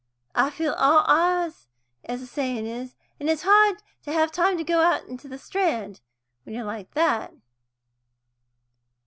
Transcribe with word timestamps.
I 0.33 0.49
feel 0.49 0.73
all 0.79 1.03
eyes, 1.07 1.67
as 2.05 2.21
the 2.21 2.25
sayin' 2.25 2.65
is. 2.65 2.95
And 3.19 3.29
it's 3.29 3.43
hard 3.43 3.83
to 4.01 4.11
have 4.11 4.31
to 4.31 4.63
go 4.63 4.79
out 4.79 5.05
into 5.07 5.27
the 5.27 5.37
Strand, 5.37 6.01
when 6.43 6.55
you're 6.55 6.63
like 6.63 6.95
that." 6.95 7.35